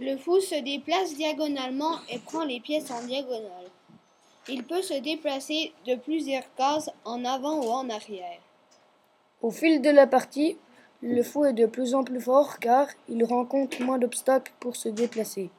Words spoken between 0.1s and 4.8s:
fou se déplace diagonalement et prend les pièces en diagonale. Il